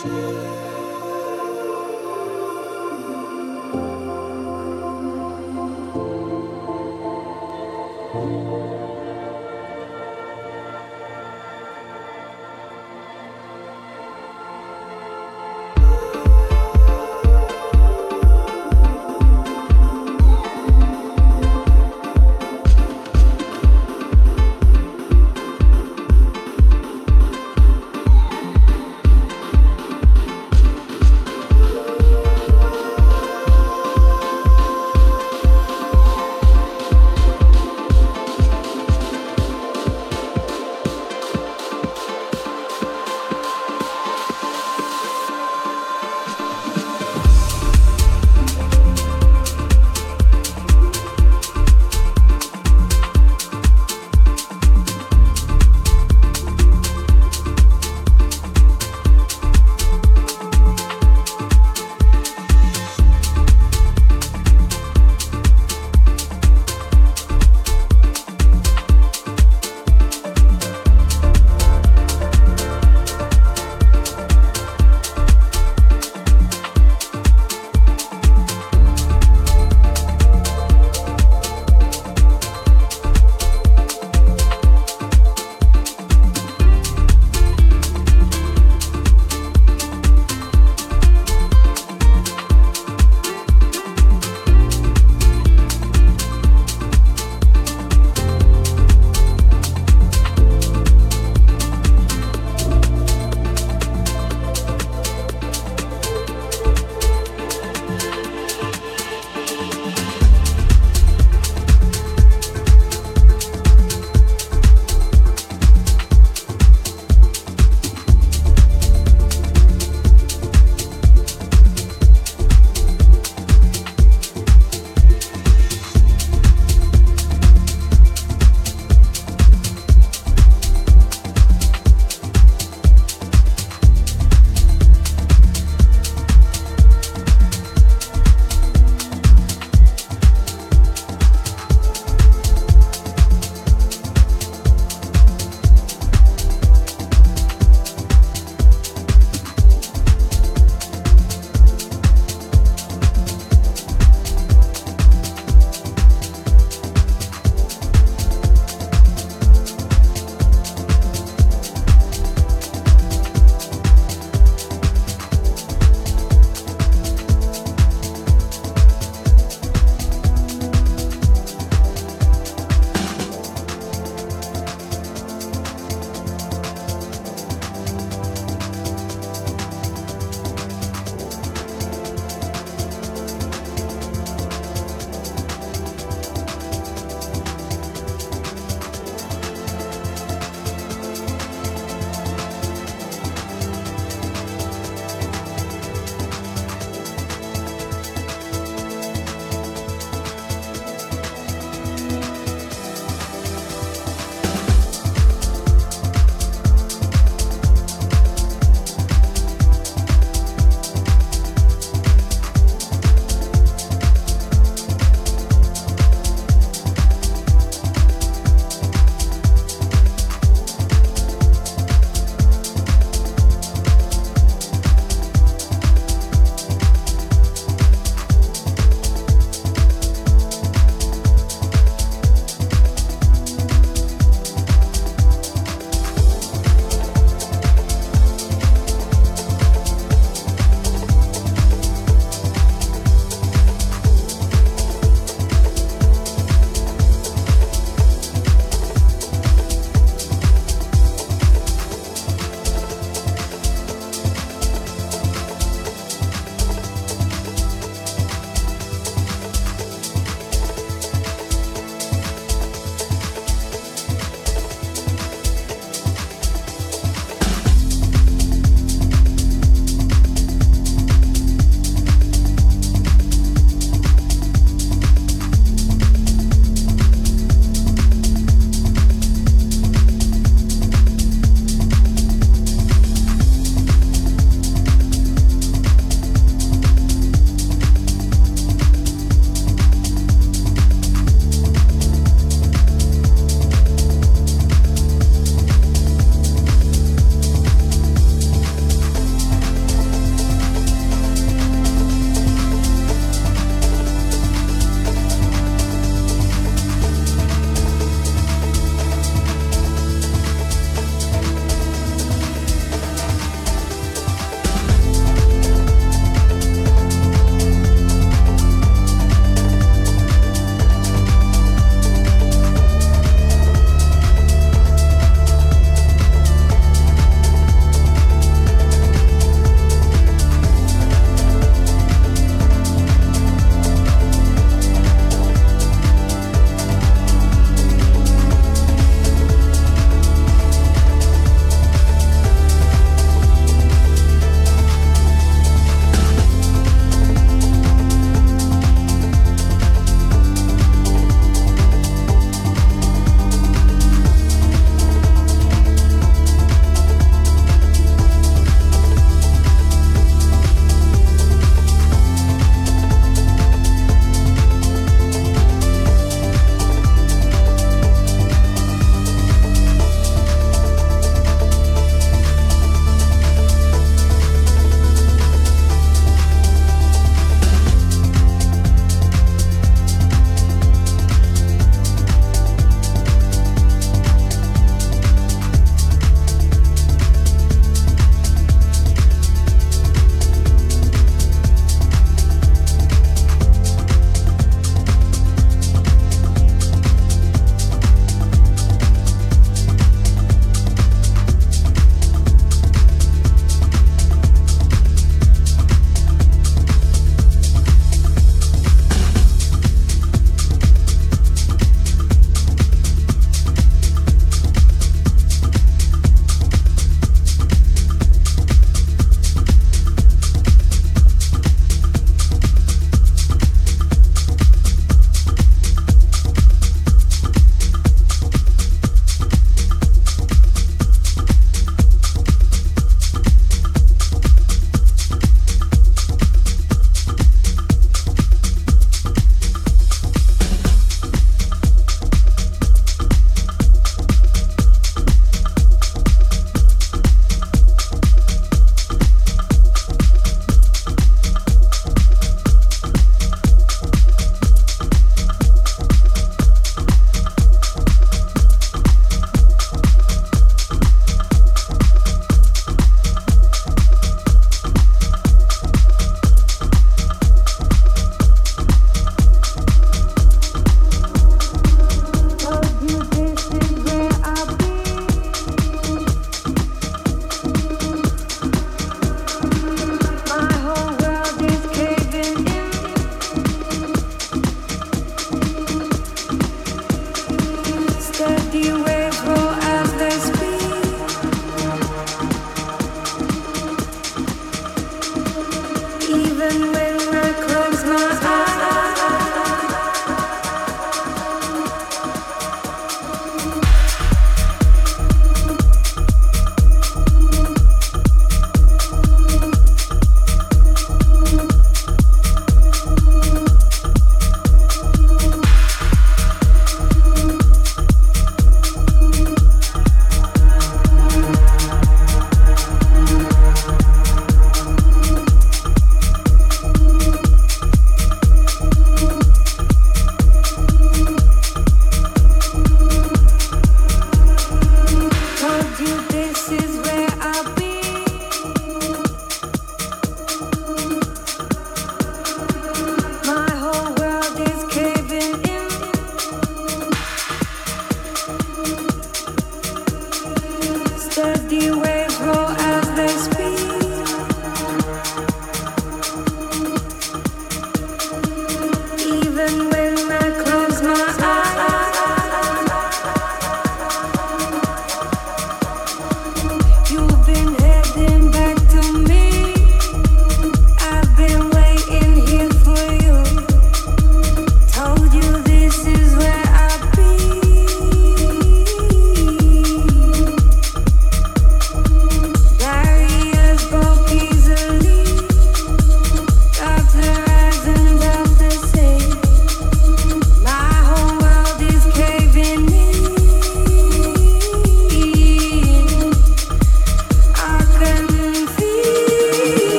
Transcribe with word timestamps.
Sure. 0.00 0.47